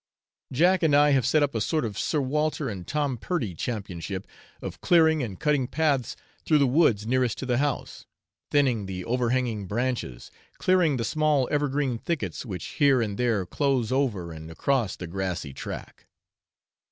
[0.51, 4.25] Jack and I have set up a sort of Sir Walter and Tom Purdie companionship
[4.59, 8.07] of clearing and cutting paths through the woods nearest to the house;
[8.49, 14.31] thinning the overhanging branches, clearing the small evergreen thickets which here and there close over
[14.31, 16.07] and across the grassy track.